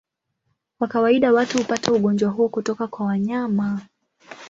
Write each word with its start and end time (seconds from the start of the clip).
Kwa 0.77 0.87
kawaida 0.87 1.31
watu 1.33 1.57
hupata 1.57 1.91
ugonjwa 1.91 2.29
huo 2.31 2.49
kutoka 2.49 2.87
kwa 2.87 3.05
wanyama. 3.05 3.81